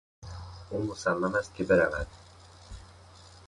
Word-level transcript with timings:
او 0.69 0.83
مصمم 0.83 1.35
است 1.35 1.55
که 1.55 1.63
برود. 1.63 2.07